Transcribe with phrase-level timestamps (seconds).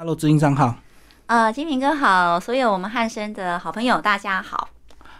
[0.00, 0.76] Hello，知音账号。
[1.26, 4.68] 呃，金平哥好，所有我们汉生的好朋友，大家好。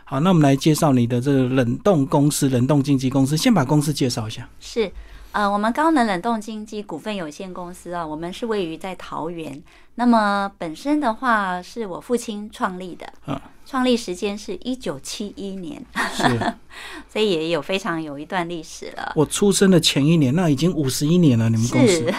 [0.05, 3.37] 好，那我们来介绍你的这个冷冻公司、冷冻经纪公司。
[3.37, 4.49] 先把公司介绍一下。
[4.61, 4.89] 是，
[5.33, 9.61] 呃，我们高能冷冻经纪股份有限公司啊，我们是位于在桃园。
[9.97, 13.37] 那么本身的话，是我父亲创立的，嗯，
[13.67, 15.85] 创立时间是一九七一年，
[16.15, 16.55] 是，
[17.13, 19.13] 所以也有非常有一段历史了。
[19.17, 21.51] 我出生的前一年，那已经五十一年了。
[21.51, 22.15] 你们公司是，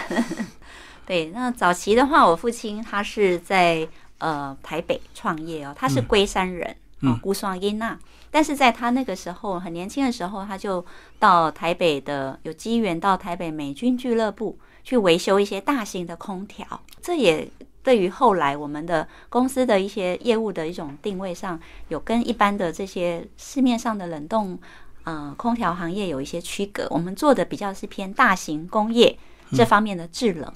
[1.09, 3.89] 对，那早期的话，我父亲他是在
[4.19, 6.75] 呃台北创业哦，他是龟山人。
[7.01, 7.97] 嗯孤双英娜，
[8.29, 10.85] 但是在他那个时候很年轻的时候，他就
[11.17, 16.67] 到台北的有机缘到台北美军俱乐部去维修一些大型的空调，
[17.01, 17.49] 这也
[17.81, 21.57] 对于后来我们的公司的一些业务的一种定位上，
[21.87, 24.59] 有跟一般的这些市面上的冷冻
[25.05, 26.85] 呃空调行业有一些区隔。
[26.89, 29.17] 我们做的比较是偏大型工业
[29.53, 30.51] 这方面的制冷。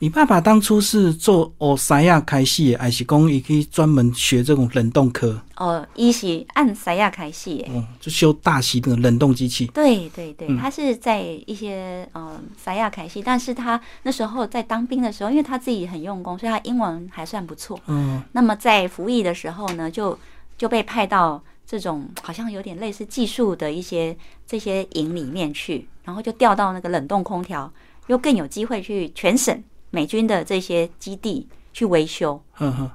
[0.00, 5.40] 你爸爸当初是做欧塞亚开系，还是讲也可以专门学这种冷冻科？
[5.56, 9.66] 哦，一是按塞亚开系耶，哦，就修大型的冷冻机器。
[9.74, 17.78] 对对对，嗯他是在一些呃塞亚凯西，但是他那时候在当兵的时候，因为他自己很用功，所以他英文还算不错。
[17.88, 20.16] 嗯，那么在服役的时候呢，就
[20.56, 27.68] 就被派到这种好像有点类似技术的一些这些营里面去，然后就调到那个冷冻空调，
[28.08, 32.42] 又更有机会去全省美军的这些基地去维修。
[32.52, 32.90] 呵呵，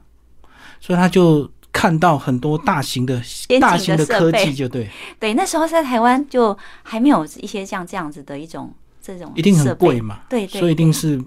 [0.80, 4.88] 所以他就看到很多大型的、的大型的科技，就对，
[5.20, 10.60] 对，那时候在台湾就还没有一些像这样子的一种这种一定很贵嘛，对对。
[10.60, 11.20] 所以一定是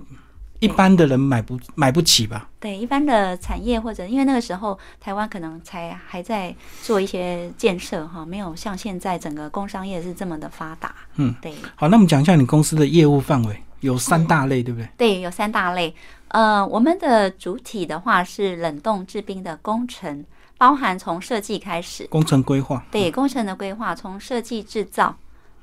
[0.60, 2.48] 一般的人买不买不起吧？
[2.60, 10.94] 对一般的产业或者因为那个时候台湾可能才还在做一些建设哈，没有像现在整个工商业是这么的发达。
[11.16, 11.54] 嗯，对。
[11.74, 14.88] 好，那我们讲一下你公司的业务范围，有三大类，对不对？
[14.96, 15.94] 对，有三大类。
[16.28, 20.24] 呃，我们的主体的话是冷冻制冰的工程，
[20.58, 25.16] 包含从设计开始，工程规划，对工程的规划，从设计制造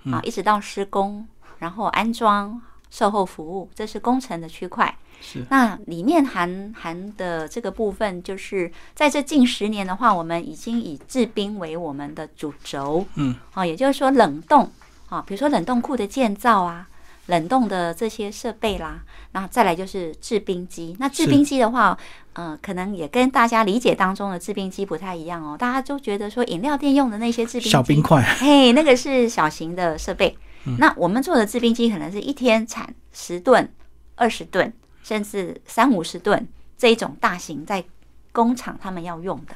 [0.05, 1.27] 啊，一直到施工，
[1.59, 2.59] 然后安装、
[2.89, 4.95] 售后服务，这是工程的区块。
[5.25, 14.69] 是那里面含含的这个部分，就是在这近十年的话，我们已经以制冰为我们的主轴，嗯，啊，也就是说冷冻
[15.07, 16.85] 啊，比如说冷冻库的建造啊，
[17.27, 19.01] 冷冻的这些设备啦，
[19.31, 20.95] 然后再来就是制冰机。
[20.99, 21.97] 那制冰机的话，
[22.33, 30.37] 呃，可能也跟大家理解当中的制冰机不太一样哦，大家都觉得说饮料店用的那些制冰，小冰块，嘿，那个是小型的设备。
[30.77, 33.69] 那我们做的制冰机可能是一天产十吨、
[34.15, 34.71] 二十吨，
[35.03, 36.47] 甚至三五十吨
[36.77, 37.83] 这一种大型在
[38.31, 39.55] 工厂他们要用的，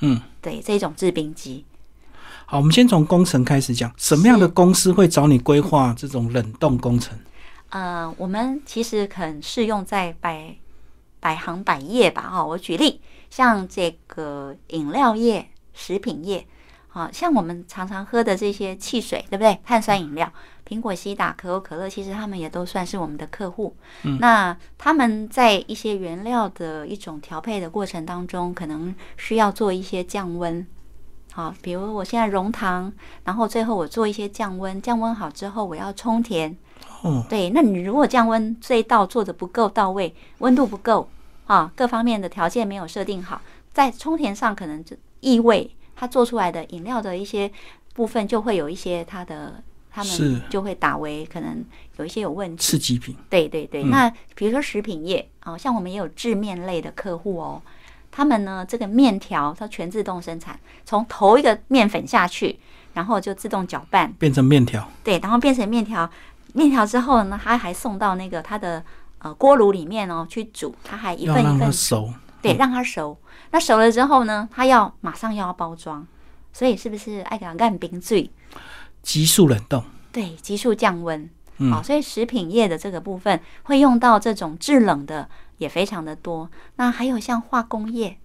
[0.00, 1.64] 嗯，对这种制冰机。
[2.52, 7.18] 好，我们先从工程开始讲，什么样的公司会找你规划这种冷冻工程？
[7.70, 10.54] 呃，我们其实很适用在百
[11.18, 12.28] 百行百业吧。
[12.30, 16.46] 哈、我举例，像这个饮料业、食品业，
[16.88, 19.58] 好、像我们常常喝的这些汽水，对不对？
[19.64, 20.30] 碳酸饮料，
[20.68, 23.74] 苹果西打、可口可乐，其实他们也都算是我们的客户。
[24.20, 30.66] 那他们在一些原料的一种调配的过程当中，可能需要做一些降温。
[31.32, 32.92] 好，比如我现在溶糖，
[33.24, 36.54] 然后最后我做一些降温，降温好之后我要充填，
[37.02, 41.08] 哦，对，那你如果降温这一道做的不够到位，温度不够
[41.46, 43.40] 啊，各方面的条件没有设定好，
[43.72, 47.50] 在充填上可能就异味，它做出来的饮料的一些
[47.94, 51.64] 部分就会有一些它的，他们就会打为可能
[51.96, 52.62] 有一些有问题。
[52.62, 53.90] 刺激品，对对对，嗯。
[53.90, 57.62] 那比如说食品业啊，像我们也有制面类的客户哦，
[58.12, 62.56] 他们呢这个面条它全自动生产，从投一个面粉下去，
[62.94, 66.08] 然后就自动搅拌，变成面条，对，然后变成面条，
[66.52, 68.84] 面条之后呢，它还送到那个它的
[69.18, 72.12] 呃锅炉里面哦去煮，它还一份一份熟。
[72.42, 73.16] 对，让它熟。
[73.52, 76.04] 那熟了之后呢，它要马上要包装，
[76.52, 78.28] 所以是不是爱给它干冰最？
[79.00, 81.30] 急速冷冻，对，急速降温。
[81.58, 86.48] 嗯好、所以食品业的这个部分会用到这种制冷的也非常的多。
[86.76, 88.16] 那还有像化工业，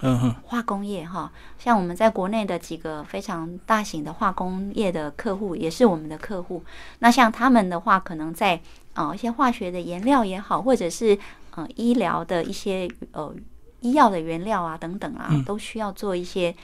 [0.00, 6.62] 嗯哼，化工业哈，像我们在国内的几个非常大型的化工业的客户，也是我们的客户。
[6.98, 8.60] 那像他们的话，可能在
[8.94, 11.18] 呃一些化学的颜料也好，或者是
[11.54, 13.34] 呃医疗的一些呃
[13.80, 16.54] 医药的原料啊等等啊，嗯都需要做一些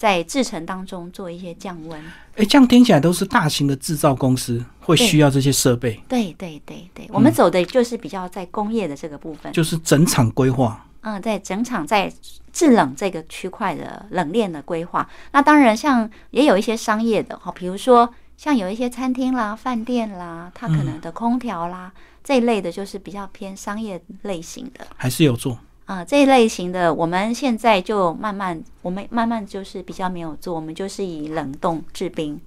[0.00, 2.02] 在制成当中做一些降温。
[2.36, 9.52] 哎，这样听起来都是大型的制造公司会需要这些设备，对对对对，我们走的就是比较在工业的这个部分。
[9.52, 10.86] 就是整场规划。
[11.02, 12.10] 嗯，在整场在
[12.50, 21.92] 制冷这个区块的冷链的规划，那当然像也有一些商业的哈，比如说像有一些餐厅啦、饭店啦，它可能的空调啦，
[22.24, 25.58] 这一类的就是比较偏商业类型的还是有做。
[25.90, 32.40] 啊、这一类型的我们现在就慢慢，我们慢慢就是比较没有做，我们就是以冷冻制冰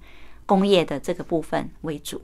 [0.46, 2.22] 工业的这个部分为主。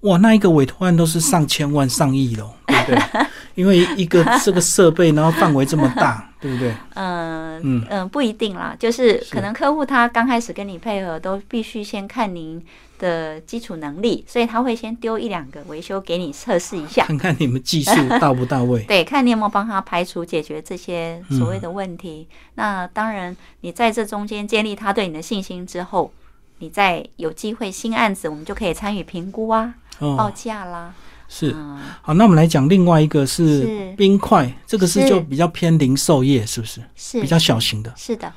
[0.00, 3.26] 哇，那一个委托案都是上千万、上亿喽，对不对？
[3.56, 6.72] 因为一个这个设备，然后范围这么大，对不对？
[6.94, 12.64] 嗯嗯嗯，不一定啦，就是是可能客户他刚开始跟你配合，都必须先看您
[12.98, 17.04] 的基础能力，所以他会先丢一两个维修给你测试一下。
[17.06, 18.82] 看看你们技术到不到位。
[18.88, 22.28] 对，看你有没有帮他排除解决这些所谓的问题。
[22.54, 26.12] 那当然，你在这中间建立他对你的信心之后，
[26.58, 30.94] 你再有机会新案子，我们就可以参与评估啊、报哦，价啦。
[31.28, 31.52] 是。
[31.54, 36.82] 嗯，好，那我们来讲另外一个是是冰块，这个是是就比较偏零售业，是不是？
[36.96, 37.92] 是比较小型的。
[37.96, 38.32] 是的，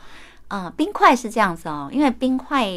[0.49, 2.67] 啊、冰块是这样子哦，因为冰块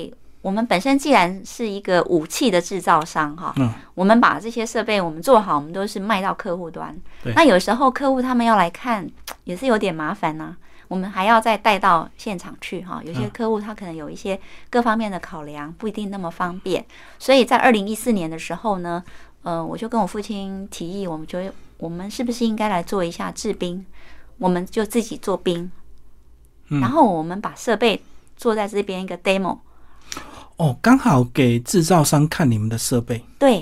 [0.40, 7.32] 我们本身既然是一个武器的制造商哈，嗯，我们把这些设备我们做好，我们都是卖到客户端对。
[7.34, 9.08] 那有时候客户他们要来看，
[9.44, 10.55] 也是有点麻烦呐、
[10.87, 14.38] 我们还要再带到现场去哈，有些嗯客户他可能有一些
[14.69, 16.84] 各方面的考量，不一定那么方便。
[17.19, 19.02] 所以在二零一四年的时候呢，
[19.44, 23.87] 呃，我就跟我父亲提议，我们觉得我们是不是应该来做一下制冰？
[24.38, 25.70] 我们就自己做冰，
[26.69, 28.02] 嗯然后我们把设备
[28.37, 29.58] 做在这边一个 demo，
[30.56, 33.61] 哦，刚好给制造商看你们的设备，对，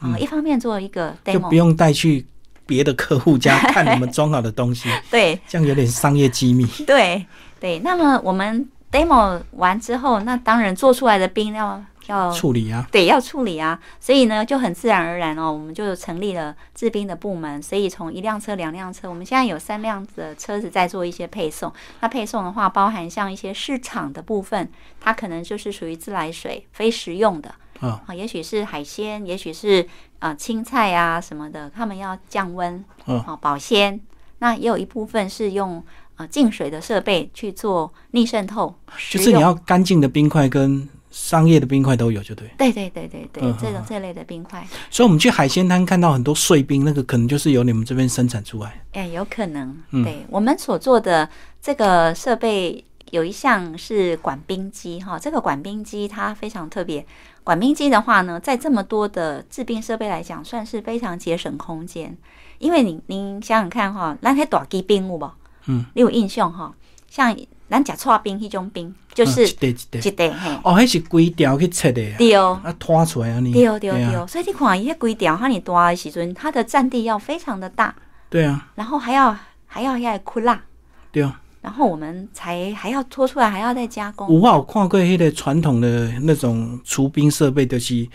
[0.00, 2.26] 啊、嗯一方面做一个就不用带去
[2.66, 6.66] 别的客户家 看你们装好的东西，对这样有点商业机密。
[6.86, 7.24] 对
[7.58, 7.78] 对。
[7.78, 17.62] 那么我们 demo 完之后，那当然做出来的冰要要处理啊，对，要处理啊，所以呢，就很自然而然哦，我们就成立了制冰的部门。
[17.62, 21.72] 所以从一辆车、两辆车，我们现在有三辆的车子在做一些配送。
[22.00, 24.68] 那配送的话，包含像一些市场的部分，
[25.00, 29.86] 它可能就是属于自来水、非食用的啊，啊，也许是海鲜，也许是
[30.18, 34.00] 啊青菜啊什么的，他们要降温嗯啊保鲜。
[34.40, 35.80] 那也有一部分是用
[36.16, 38.74] 啊净水的设备去做逆渗透，
[39.08, 42.50] 就是你要干净的冰块跟商业的冰块都有，就对。
[42.58, 44.66] 对对对对对，这种这类的冰块。
[44.90, 48.82] 所以我们去海鲜摊看到很多碎冰，那个可能就是由你们这边生产出来。
[48.92, 49.76] 哎，有可能。
[49.90, 51.28] 嗯对我们所做的
[51.60, 57.06] 这个设备有一项是管冰机哈，这个管冰机它非常特别。
[57.44, 62.16] 管冰机的话呢，在这么多的制冰设备来讲，算是非常节省空间。
[62.58, 65.34] 因为您您想想看哈，咱迄大机冰有吧？
[65.66, 66.72] 嗯，你有印象哈？
[67.12, 67.36] 像
[67.68, 69.68] 咱食串冰迄种冰，就是嗯
[70.02, 73.52] 一块一块哦，迄是规条去切的对哦啊拖出来啊你。
[73.52, 77.94] 对对对哦对，所以你看伊迄规条哈你大的时阵，它的占地要非常的大，
[78.30, 79.36] 对啊，然后还要
[79.66, 80.62] 还要要哭辣。
[81.10, 81.38] 对啊。
[81.60, 84.26] 然后我们才还要拖出来，还要再加工。
[84.40, 88.08] 我有看过迄个传统的那种除冰设备，就是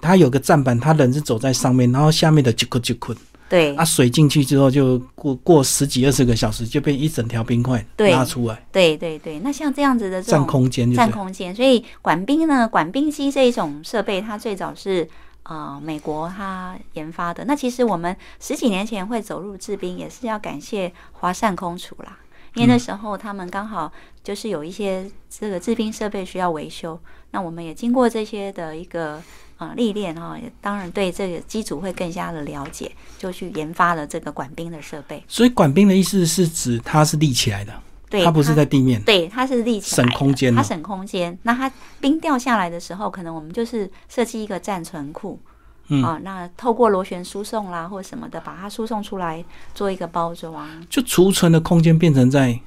[0.00, 3.16] 它有个站板，它人是走在上面，然后下面的一捆一捆，
[3.48, 3.74] 对。
[3.76, 8.12] 啊，水进去之后就过过十几二十个小时，就变一整条冰块对。
[8.12, 15.06] 拉出来，对对对，那像这样子的占空间，占空间，所以管冰呢，管冰机这一种设备，它最早是
[15.42, 17.44] 呃美国它研发的。
[17.44, 22.18] 那其实我们十几年前会走入制冰，也是要感谢华善空厨啦。
[22.54, 23.92] 因为那时候他们刚好
[24.24, 26.98] 就是有一些这个制冰设备需要维修，
[27.32, 29.22] 那我们也经过这些的一个
[29.58, 35.22] 呃历练哈，也当然对这个机组会更加的了解，就去研发了这个管冰的设备。
[35.26, 37.72] 所以管冰的意思是指它是立起来的，
[38.10, 39.02] 对，它不是在地面。
[39.02, 41.36] 对，它是立起来，省空间哦它省空间。
[41.42, 41.70] 那它
[42.00, 45.40] 冰掉下来的时候，可能我们就是设计一个暂存库，
[45.88, 49.44] 嗯啊，那透过螺旋输送啦或什么的，把它输送出来
[49.74, 50.68] 做一个包装。
[50.90, 52.60] 就储存的空间变成在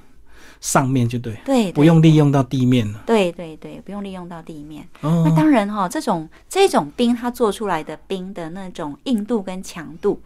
[0.61, 3.01] 上面，就对，对，不用利用到地面了。
[3.05, 4.87] 对对对，不用利用到地面。
[5.01, 5.23] 哦。
[5.25, 10.21] 那哦，当然哈、这种这种冰它做出来的冰的那种硬度跟强度，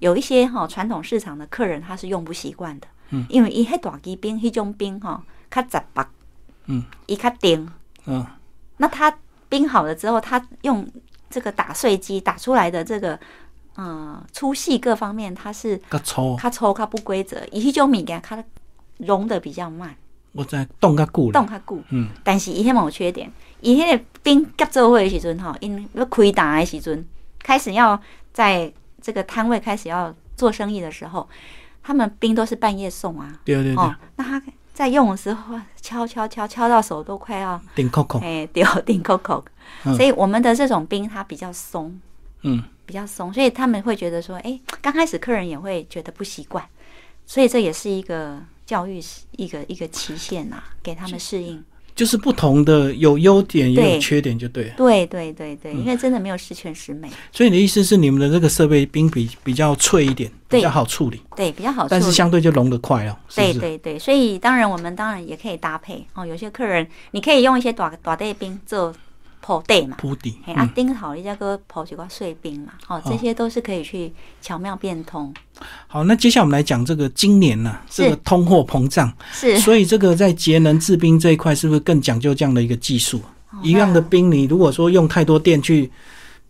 [0.00, 6.06] 有一些哈、传统市场的客人他是用不习惯的，嗯，因为伊迄大机冰迄种冰哈、较杂白，
[6.66, 7.68] 嗯，伊较硬。
[8.06, 8.26] 嗯，
[8.78, 9.14] 那它
[9.48, 10.88] 冰好了之后，它用
[11.28, 13.20] 这个打碎机打出来的这个，
[13.76, 18.42] 嗯，粗细各方面，它是较粗，它粗它不规则，伊迄种物件它
[19.06, 19.94] 融的比较慢，
[20.32, 21.32] 我在冻较久了。
[21.32, 21.82] 冻较久。
[21.90, 23.30] 嗯，但是伊迄嘛有缺点，
[23.60, 27.04] 伊迄个冰夹做伙的时阵吼，因要开打的时阵，
[27.38, 28.00] 开始要
[28.32, 31.28] 在这个摊位开始要做生意的时候，
[31.82, 33.76] 他们冰都是半夜送啊，对对对。
[33.76, 34.42] 哦，，那他
[34.72, 39.44] 在用的时候敲敲敲敲到手都快要顶扣扣，哎对 顶扣扣，
[39.84, 39.94] 嗯。
[39.94, 41.98] 所以我们的这种冰它比较松，
[42.42, 46.64] 嗯，比较松，所以他们会觉得说，哎，刚开始客人也会觉得不习惯，
[47.26, 48.38] 所以这也是一个
[48.70, 49.02] 教育
[49.36, 51.60] 一个一个期限呐、给他们适应。
[51.92, 54.74] 就是不同的有优点也有缺点，就对了。
[54.76, 62.12] 对对对对，嗯因为真的没有十全十美，所以你的意思是你们的这个设备冰比比较脆一点，比较好处理，对，比较好处但是。
[62.12, 63.16] 相对就融得快哦？
[63.34, 66.24] 对对对，所以当然我们当然也可以搭配哦。
[66.24, 68.94] 有些客人你可以用一些短短带冰做
[69.40, 75.32] 铺底嘛，铺底，嘿啊嗯，钉好你再个铺几块碎冰嘛，哦，这些都是可以去巧妙变通。
[75.86, 78.02] 好，那接下来我们来讲这个今年呢、是。
[78.02, 79.58] 这个通货膨胀，是。
[79.58, 83.18] 所以这个在节能制冰这一块是不是更讲究这样的一个技术？
[83.18, 85.90] 哦一样的冰，你如果说用太多电去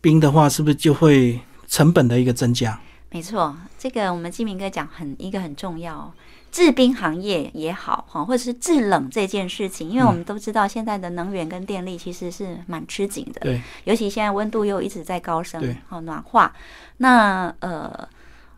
[0.02, 2.78] 冰的话，是不是就会成本的一个增加？
[3.10, 6.12] 没错，这个我们金明哥讲很一个很重要哦，
[6.50, 16.52] 制冰行业也好哈，或者是制冷这件事情，因为我们都知道现在的能源跟电力其实是蛮吃紧的，对，尤其现在温度又一直在高升对，好暖化。
[16.98, 18.08] 那呃，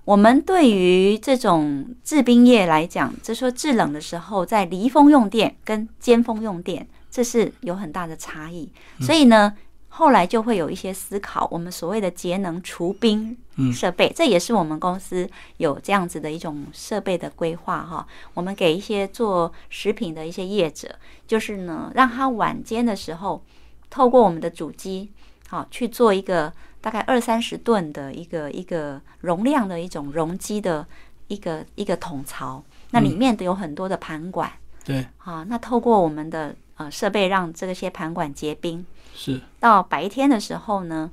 [0.04, 8.70] 我们对于这种制冰业来讲，就说制冷的时候，在离峰用电跟尖峰用电，这是有很大的差异。
[8.98, 9.54] 嗯所以呢，
[9.94, 18.06] 后来就会有一些思考，我们所谓的节能除冰嗯设备，这也是我们公司有这样子的一种设备的规划哈。
[18.32, 20.96] 我们给一些做食品的一些业者，
[21.26, 23.44] 就是呢，让他晚间的时候，
[23.90, 25.10] 透过我们的主机，
[25.48, 30.86] 好去做一个大概二三十吨的一个一个容量的一种容积的
[31.28, 34.50] 一个一个桶槽，那里面都有很多的盘管。
[34.84, 38.84] 对，啊，那透过我们的呃设备，让这些盘管结冰。
[39.14, 41.10] 是，到白天的时候呢，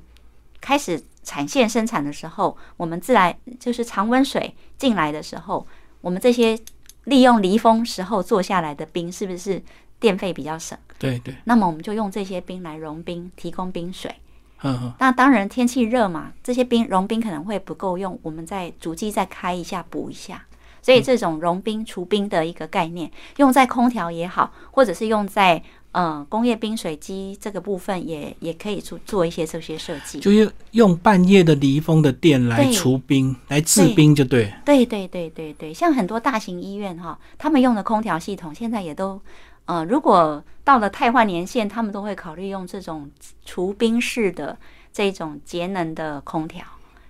[0.60, 5.66] 开始产线生产的时候，我们自来就是常温水进来的时候，
[6.00, 6.58] 我们这些
[7.04, 9.62] 利用离峰时候做下来的冰，是不是
[9.98, 10.76] 电费比较省？
[10.98, 14.14] 对对，那么我们就用这些冰来融冰，提供冰水。
[14.62, 20.44] 嗯嗯，那当然天气热嘛，这些冰融冰可能会不够用，我们再逐机再开一下补一下。
[20.82, 25.62] 所以这种融冰除冰的一个概念，用在空调也好，或者是用在
[25.92, 30.20] 呃工业冰水机这个部分也也可以做做一些这些设计。
[30.20, 34.52] 就是用半夜的离峰的电来除冰，来制冰就对。
[34.64, 39.20] 对对对对对，像很多大型医院哈，他们用的空调系统现在也都
[39.64, 43.10] 呃，如果到了汰换年限，他们都会考虑用这种
[43.44, 44.56] 除冰式的
[44.92, 46.64] 这种节能的空调，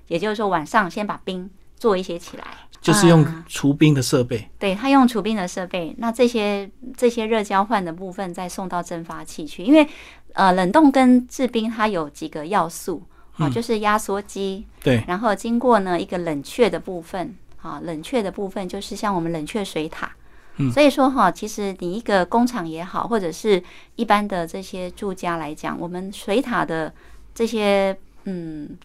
[0.08, 2.44] 也就是说晚上先把冰做一些起来。
[2.80, 3.44] 就是用啊。
[3.48, 9.86] 除冰的设备，对他用除冰的设备，那这些这些热交换的部分再送到蒸发器去，因为
[10.32, 13.02] 呃冷冻跟制冰它有几个要素
[13.36, 13.50] 啊，嗯。
[13.50, 20.10] 就是压缩机，对，然后经过呢一个冷却的部分啊，冷却的部分就是像我们冷却水塔。
[20.56, 20.70] 嗯。
[20.70, 23.62] 所以说哈，其实你一个工厂也好，或者是
[23.96, 26.92] 一般的这些住家来讲，我们水塔的
[27.34, 28.76] 这些嗯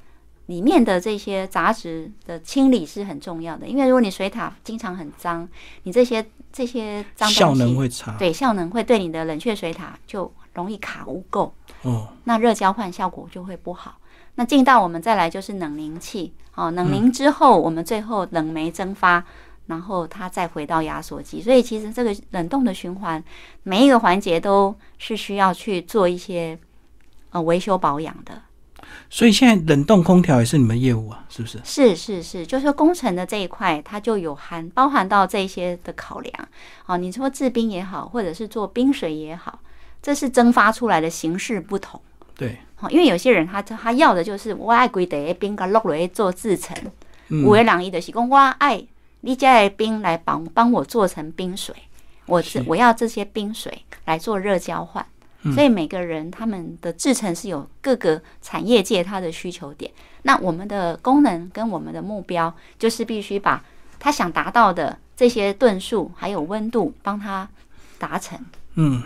[0.47, 5.47] 里面的这些杂质的清理是很重要的，因为如果你水塔经常很脏，
[5.83, 6.23] 你这些
[6.53, 8.15] 这些脏效东西能会差。
[8.17, 11.49] 对效能会对你的冷却水塔就容易卡污垢。
[11.81, 13.97] 哦，那热交换效果就会不好。
[14.35, 19.23] 那进到我们再来就是冷凝器，哦，冷凝之后，我们最后冷媒蒸发，
[19.67, 21.41] 然后它再回到压缩机。
[21.41, 23.23] 所以其实这个冷冻的循环，
[23.63, 26.59] 每一个环节都是需要去做一些
[27.31, 28.41] 呃维修保养的。
[29.09, 31.59] 所以现在冷冻空调也是你们业务啊，是不是？
[31.63, 36.33] 是是是，就是说工程的这一块，它就有含包含到这些的考量。
[36.85, 39.59] 哦，你说制冰也好，或者是做冰水也好，
[40.01, 42.01] 这是蒸发出来的形式不同。
[42.35, 46.75] 对，哦，因为有些人他他要的就是我爱规的冰甲落落去做制成，
[47.29, 48.83] 嗯有的人伊就是讲我爱
[49.21, 51.73] 你家的冰来帮帮我做成冰水，
[52.25, 55.05] 我我要这些冰水来做热交换。
[55.45, 59.89] 嗯所以每个人他们的制成是有各个产业界它的需求点。
[60.23, 63.63] 那我们的功能跟我们的目标，就是必须把
[63.99, 67.47] 他想达到的这些吨数还有温度，帮他
[67.99, 68.37] 达成。
[68.73, 69.01] 嗯，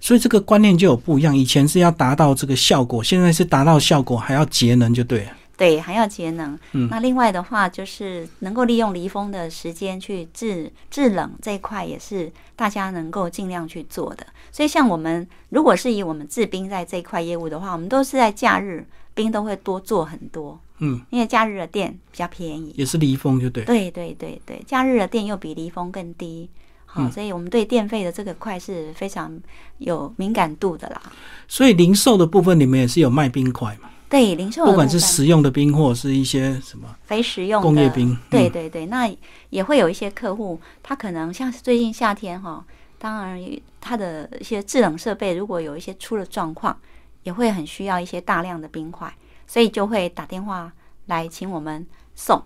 [0.00, 1.36] 所以这个观念就有不一样。
[1.36, 5.32] 以前是要达到这个效果，现在是达到效果还要节能就对了。
[5.60, 6.58] 对，还要节能。
[6.72, 14.26] 嗯那另外的话，就是能够利用离峰的时间去制制冷这一块，也是大家能够尽量去做的。
[14.50, 22.72] 所以，像我们如果是以我们制冰在这一块业务的话，我们都是在假日冰都会多做很多，嗯，因为假日的电比较便宜。
[22.78, 23.66] 也是离峰就对了。
[23.66, 26.48] 对对对对，假日的电又比离峰更低。
[26.86, 29.38] 好，嗯所以我们对电费的这个块是非常
[29.76, 31.02] 有敏感度的啦。
[31.46, 33.90] 所以零售的部分你们也是有卖冰块嘛？
[34.10, 39.08] 对，零售不管是食用的冰或者是一些什么非食用的工业冰，嗯对对对，那
[39.50, 42.64] 也会有一些客户，他可能像是最近夏天哈，
[42.98, 43.40] 当然
[43.80, 46.76] 他的一些制冷设备如果有一些出了状况，
[47.22, 49.14] 也会很需要一些大量的冰块，
[49.46, 50.72] 所以就会打电话
[51.06, 51.86] 来请我们
[52.16, 52.42] 送。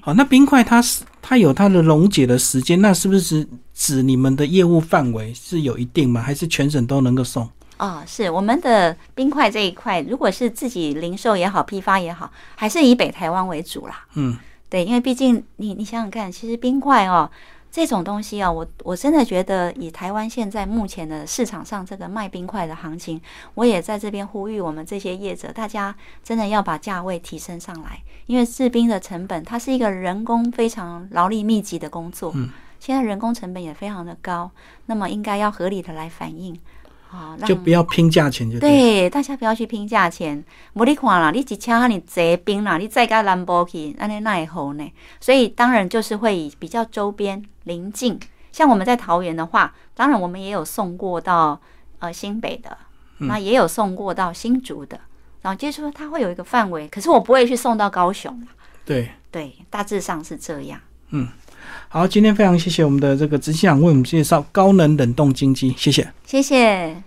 [0.00, 6.22] 好，那冰块它是它有它的溶解的时间，那是不是指你们的业务范围是有一定吗？
[6.22, 7.50] 还是全省都能够送？
[7.78, 14.04] 哦，是我们的冰块这一块，如果是自己零售也好，批发也好，还是以北台湾为主啦。
[14.14, 14.36] 嗯，
[14.68, 17.30] 对，因为毕竟你你想想看，其实冰块哦
[17.70, 23.20] 这种东西哦，我我真的觉得以台湾现在目前的市场上这个卖冰块的行情，
[23.54, 25.94] 我也在这边呼吁我们这些业者，大家
[26.24, 34.50] 真的要把价位提升上来，因为制冰的成本它是一个人工非常劳力密集的工作，嗯，现在人工成本也非常的高，
[34.86, 36.58] 那么应该要合理的来反映。
[37.10, 38.70] 啊，就不要拼价钱就对。
[38.70, 40.44] 对，大家不要去拼价钱。
[40.74, 44.92] 无你看啦，你一车你坐冰啦，你再加兰博去，安尼那也好呢。
[45.20, 48.18] 所以当然就是会以比较周边邻近，
[48.52, 51.58] 像我们在桃园的话，当然我们也有送过到
[51.98, 52.76] 呃新北的，
[53.18, 55.00] 那也有送过到新竹的。
[55.40, 58.46] 然后就是说它会有一个范围，可是我不会去送到高雄
[58.84, 60.80] 对对，大致上是这样。
[61.10, 61.28] 嗯，
[61.88, 66.06] 好，今天非常谢谢我们的这个执行长为我们介绍高能冷冻经济，谢谢。
[66.26, 67.02] 谢谢。